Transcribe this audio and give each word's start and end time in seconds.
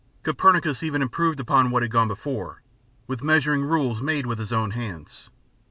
Copernicus 0.23 0.81
even 0.81 1.03
improved 1.03 1.39
upon 1.39 1.69
what 1.69 1.83
had 1.83 1.91
gone 1.91 2.07
before, 2.07 2.63
with 3.05 3.21
measuring 3.21 3.61
rules 3.63 4.01
made 4.01 4.25
with 4.25 4.39
his 4.39 4.51
own 4.51 4.71
hands. 4.71 5.29